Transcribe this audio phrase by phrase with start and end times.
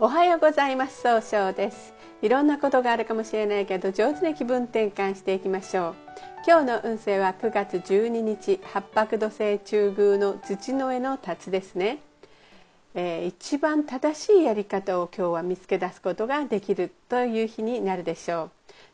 [0.00, 1.02] おはようございます。
[1.02, 1.92] 総称です。
[2.22, 5.94] いろんなことがあるかもしれないけど上手に気分転換していきましょう。
[6.46, 11.98] 今日の運勢は9月12日八白土星中宮の土の上の辰ですね、
[12.94, 18.50] えー、一番正しいやり方を今日は見つけ出すことができるという日になるでしょう。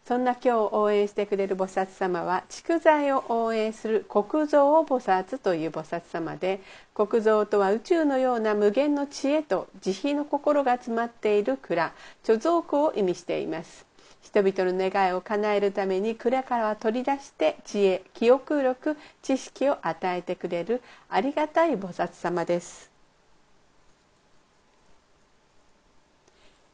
[0.07, 6.61] そんな今日応援してくれる菩薩様は蓄財を応援する国蔵菩薩という菩薩様で
[6.95, 13.87] 国蔵とは宇宙のような無限の知恵と慈悲の心が詰まっている蔵貯蔵庫を意味しています。
[14.21, 22.94] 人々の願いを叶えるために蔵からは取り出して知恵記憶力知識を与えてくれるありがたい菩薩様です。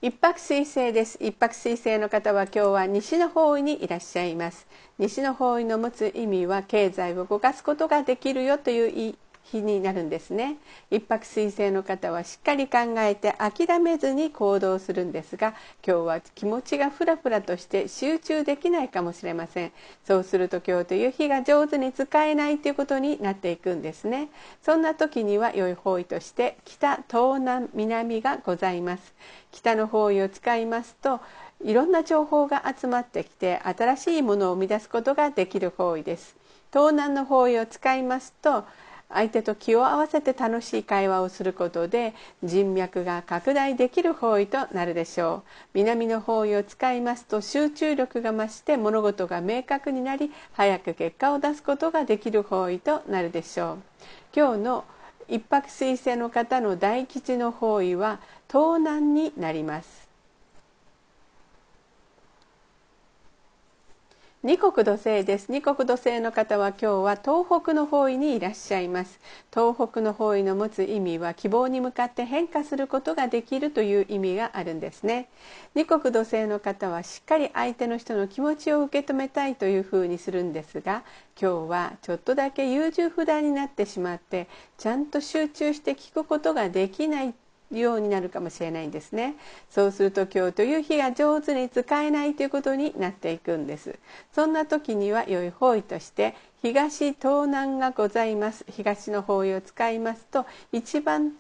[0.03, 1.19] 一泊水星です。
[1.21, 4.67] 一泊水星の方は今日は西の方位にいらっしゃいます。
[4.97, 10.57] 西の方位の持つ意味は経済を動かすことができるよという日になるんですね。
[10.91, 15.55] 一泊水星の方はしっかり考えて諦めずに行動するんですが
[15.87, 19.73] 今日は気持ちがフラフラとして集中できないかもしれません。
[20.05, 24.29] そうすると今日という日が上手に使えないということになっていくんですね。
[24.63, 29.15] そんな時には良い方位として北東南南がございます。
[29.51, 31.21] 北の方位を使いますと
[31.65, 36.37] いろんな情報が集まってきて新しいものを生み出すことができる方位です。
[36.73, 38.65] 東南の方位を使いますと
[39.13, 45.49] 相手と気を合わせて楽しい会話をすることで人脈が拡大できる方位となるでしょう。
[45.75, 53.79] 南の方位を使いますと集中力が増して物事が明確になり早く結果を出すことができる方位となるでしょう。
[54.35, 54.85] 今日の
[55.29, 60.10] 一泊水星の方の大吉の方位は東南になります。
[64.43, 65.53] 二国土星です。
[65.53, 69.21] 二国土星の方は今日は東北の方位にいらっしゃいます。
[69.53, 75.29] 東北の方位の持つ意味は希望に向かって変化することができるという意味があるんですね。
[75.75, 81.05] 二国土星の方はしっかり相手の人の気持ちを受け止めたいというふうにするんですが
[81.39, 84.49] 今日はちょっとだけ優柔不断になってしまって
[84.79, 87.35] ちゃんと集中して聞くことができない
[87.79, 89.35] ようになるかもしれないんですね。
[89.71, 93.99] そうすると今日という日が上手に使えないということになっていくんです。
[94.35, 98.65] そんな時には良い方位として東東南がございます。
[98.71, 101.33] 東の方位を使いますと一番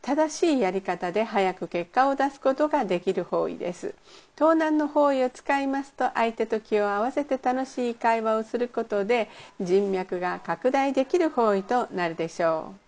[0.00, 3.94] 正しいやり方で早く結果を出すことができる方位です。
[4.36, 9.30] 東南の方位を使いますと相手と気を合わせて楽しい会話をすることで
[9.60, 12.83] 人脈が拡大できる方位となるでしょう。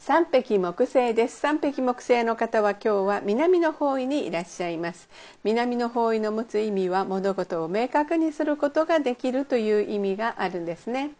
[0.00, 1.38] 三匹木星です。
[1.38, 5.10] 三匹木星の方は今日は南の方位にいらっしゃいます。
[5.44, 11.10] 南の方位の持つ意味は物事を明確にすることができるという意味があるんですね。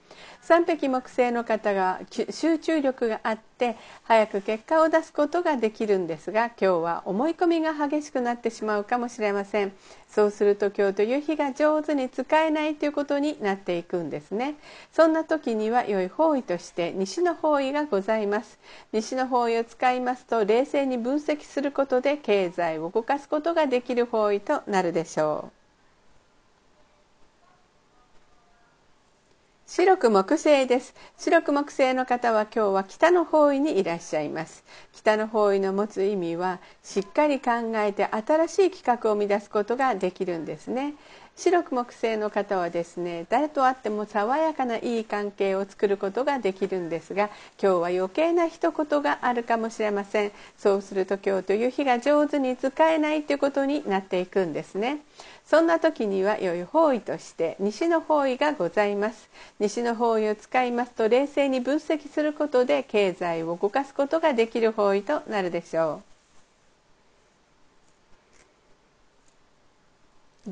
[0.40, 2.00] 三匹木星の方が
[2.30, 9.72] 集中力があって早く結果を出すことができるんですが今日は思い込みが激しくなってしまうかもしれません。
[10.08, 14.56] そうすると今日という日が上手に使えないということになっていくんですね。
[14.92, 18.58] そんな時には良い方位として西の方位がございます。
[18.92, 25.59] 西の方位を使いますと冷静に分析することで経済を動かすことができる方位となるでしょう。
[29.72, 30.96] 白く木星です。
[31.16, 34.64] 白く木星の方は今日は北の方位にいらっしゃいます。
[34.92, 40.94] 北の方位の持つ意味はしっかり考えて新しい企画を生み出すことができるんですね。
[41.36, 47.30] 白く木星の方はですね誰と会っても爽やかないい関係を作ることができるんですが
[47.62, 50.32] 今日は余計な一言があるかもしれません。
[50.58, 54.98] そうすると今日という日が上手に使えないということになっていくんですね。
[55.50, 59.28] そんな時には良い方位として西の方位がございます。
[59.58, 66.10] 西の方位を使いますと冷静に分析することで経済を動かすことができる方位となるでしょう。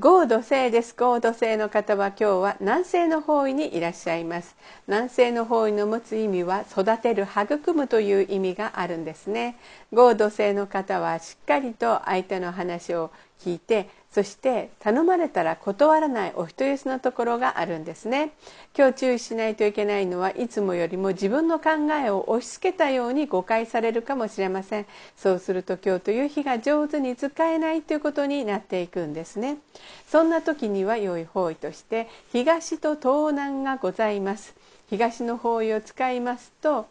[0.00, 0.94] 合土星です。
[0.97, 4.56] 合土星の方は今日は南西の方位にいらっしゃいます。
[4.89, 9.56] 南西の方位の持つ意味は育てる育むという意味があるんですね。
[9.92, 18.33] 合土星の方はしっかりと相手の話を聞いてそして頼まれたら断らないお人よしのところがあるんですね。
[18.77, 21.71] 今日注意しないといけないのはいつもよりも自分の考
[22.03, 24.87] えを押し付けたように誤解されるかもしれません。
[25.16, 29.59] そうすると今日という日が上手に使えないということになっていくんですね。
[30.07, 34.54] そんな時には良い方位として東と東南がございます。
[34.89, 36.87] 東の方位を使いますと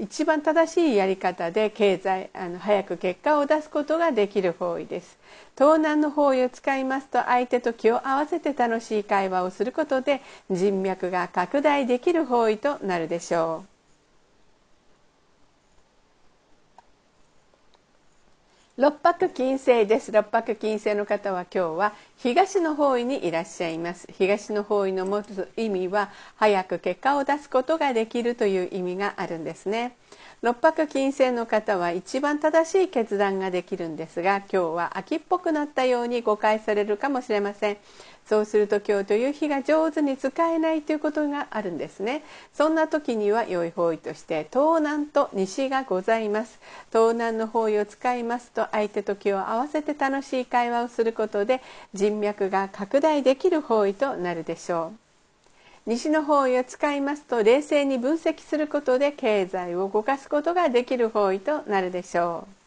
[0.00, 5.18] 一番正しいやり方で経済あの早く結果を出すことができる方位です。
[5.56, 10.20] 東南の方位を使いますと相手と気を合わせて楽しい会話をすることで
[10.50, 13.71] 人脈が拡大できる方位となるでしょう。
[18.78, 20.10] 六白金星です。
[20.12, 24.08] 六白金星の方は今日は東の方位にいらっしゃいます。
[24.10, 29.94] 東の方位の持つ意味は早く結果を出すことができるという意味があるんですね。
[30.42, 37.76] 六白金星の方は一番正しい決断ができるんですが今日は秋っぽくなったように誤解されるかもしれません。
[38.26, 42.24] そうすると今日という日が上手に使えないということがあるんですね。
[42.52, 46.58] そんな時には良い方位として東南と西がございます。
[46.92, 51.62] 東南の方位を使いますと相手と気を合わせて楽しい会話をすることで
[51.94, 55.11] 人脈が拡大できる方位となるでしょう。
[55.84, 62.62] 西の方位を使いますと冷静に分析することで経済を動かすことができる方位となるでしょう。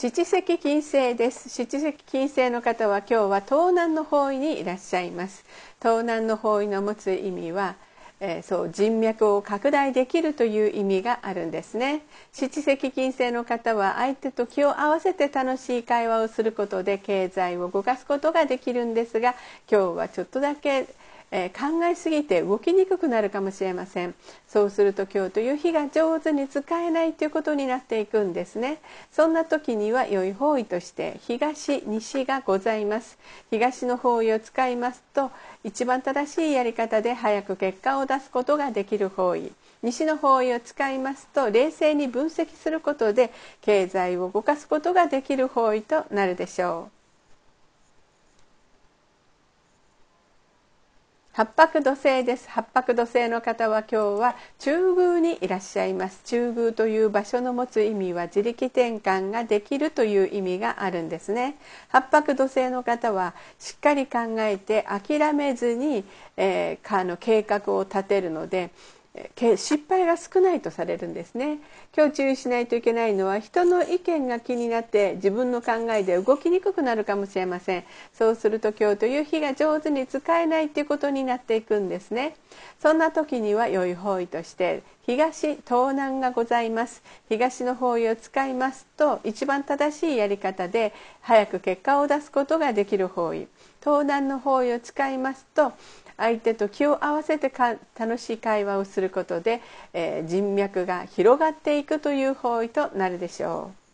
[0.00, 1.48] 七石金星です。
[1.48, 5.44] 七石金星の方は今日は東南の方位にいらっしゃいます。
[5.80, 7.74] 東南の方位の持つ意味は、
[8.20, 12.02] えー、そう人脈を拡大できるという意味があるんですね。
[12.32, 19.34] 七赤金星の方は相手と気を合わせて楽しい会話をすることで経済を動かすことができるんですが
[19.70, 20.86] 今日はちょっとだけ
[21.30, 24.14] えー、考えすぎて動きにくくなるかもしれません。
[24.46, 28.78] そうすると今日という日が上手に使えないということになっていくんですね。
[29.12, 33.18] そんな時には良い方位として東西がございます。
[33.50, 35.30] 東の方位を使いますと
[35.64, 39.52] 一番正しいやり方で早く結果を出すことができる方位。
[39.82, 46.97] 西の方位を使いますと冷静に分析することで経済を動かすことができる方位となるでしょう。
[51.38, 52.48] 八白土星です。
[52.50, 56.20] 八白土星の方は今日は中宮にいらっしゃいます。
[56.24, 61.54] 中宮という場所の持つ意味は自力転換ができるという意味があるんですね。
[61.90, 66.02] 八白土星の方はしっかり考えて諦めずに、
[66.36, 68.70] えー、の計画を立てるので
[69.56, 71.58] 失敗が少ないとされるんですね。
[71.96, 77.84] 今日注意しないといけないのは人の意見が気になって自分の考えで動きにくくなるかもしれません。
[78.12, 82.34] そうすると今日という日が上手に使えないということになっていくんですね。
[82.80, 87.02] そんな時には良い方位として東東南がございます。
[87.28, 88.86] 東の方位を使います。
[88.96, 93.48] と一番正しいやり方で早く結果を出すことができる方位。
[93.80, 95.72] 東南の方位を使いますと
[96.16, 97.50] 相手と気を合わせて
[97.96, 99.60] 楽しい会話をすることで、
[99.92, 103.88] えー、人脈が広がっていくという方位となるでしょう。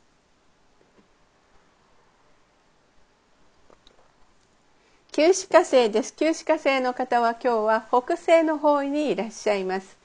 [5.13, 6.15] 旧歯科生です。
[6.17, 9.97] 旧歯科生の方は今日は北西の方位にいらっしゃいます。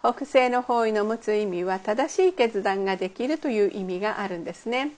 [0.00, 4.92] 北西の方位の持つ意味は正しい決断ができるという意味があるんですね。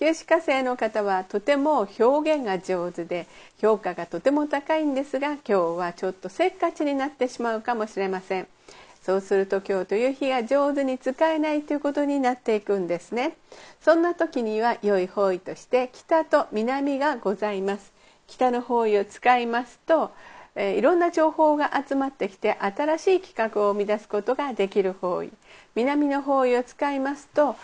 [0.00, 3.26] 旧歯科生の方はとても表現が上手で
[3.60, 8.48] 評価がとても高いんですが今日はちょっとせっかちになってしまうかもしれません
[9.02, 13.36] そうすると今日という日が上手に使えないということになっていくんですね。
[13.80, 17.92] そんな時には良い方位として北と南がございます。
[18.26, 20.12] 北の方位を使いますと
[20.54, 25.30] えいろんな情報が集まってきて新しい企画を生み出すことができる方位。
[25.74, 27.56] 南の方位を使いますと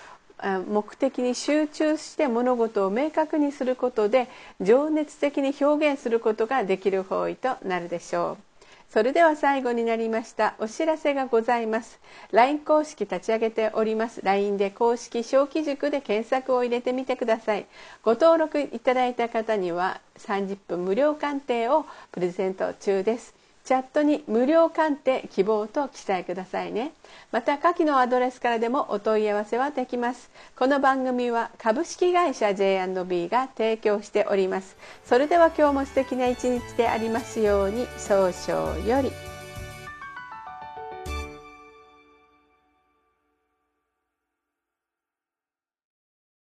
[0.68, 4.28] 目的に集中して物事を明確にすることで
[4.60, 8.45] 情熱的に表現することができる方位となるでしょう。
[8.88, 12.00] それでは最後になりましたお知らせがございます。
[12.32, 14.20] LINE 公式立ち上げております。
[14.22, 17.66] LINE で公式小規塾で検索を入れてみてください。
[18.02, 23.35] ご登録いただいた方には30分無料鑑定をプレゼント中です。
[23.66, 26.92] チャットに無料鑑定希望と記載くださいね。
[27.32, 30.30] また下記のアドレスからでもお問い合わせはできます。
[30.56, 34.76] この番組は株式会社 J&B が提供しております。
[35.04, 39.35] それでは今日も素敵な一日でありますように早々より。